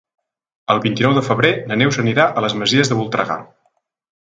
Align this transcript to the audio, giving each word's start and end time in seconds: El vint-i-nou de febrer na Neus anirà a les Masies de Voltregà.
El 0.75 0.79
vint-i-nou 0.85 1.13
de 1.17 1.23
febrer 1.27 1.51
na 1.73 1.77
Neus 1.83 2.01
anirà 2.05 2.27
a 2.41 2.45
les 2.47 2.59
Masies 2.63 2.93
de 2.95 3.01
Voltregà. 3.03 3.39